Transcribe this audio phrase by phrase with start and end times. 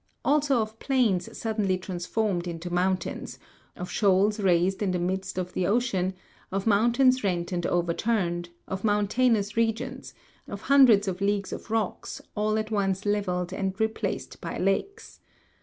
[0.25, 3.37] Also of plains suddenly trans formed into mountains,
[3.75, 6.15] of shoals raised in the midst of the ocean,
[6.51, 10.15] of moun tains rent and overturned, of mountainous regions,
[10.47, 15.19] of hundreds of leagues of rocks all at once levelled and replaced by lakes.